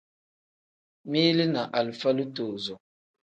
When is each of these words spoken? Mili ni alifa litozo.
Mili 1.09 1.45
ni 1.53 1.59
alifa 1.81 2.13
litozo. 2.13 2.79